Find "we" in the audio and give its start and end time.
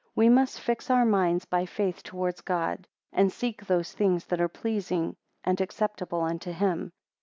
0.15-0.29